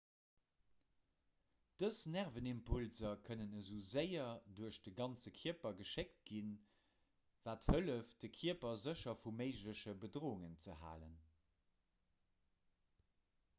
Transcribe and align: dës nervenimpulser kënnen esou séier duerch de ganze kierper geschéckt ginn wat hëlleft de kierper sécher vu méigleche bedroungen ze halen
dës 1.81 1.97
nervenimpulser 2.13 3.11
kënnen 3.27 3.51
esou 3.59 3.75
séier 3.89 4.39
duerch 4.59 4.79
de 4.87 4.93
ganze 5.01 5.33
kierper 5.35 5.77
geschéckt 5.81 6.17
ginn 6.31 6.49
wat 7.49 7.67
hëlleft 7.73 8.23
de 8.25 8.29
kierper 8.39 8.75
sécher 8.85 9.17
vu 9.25 9.33
méigleche 9.43 9.93
bedroungen 10.07 10.57
ze 10.69 10.79
halen 10.85 11.13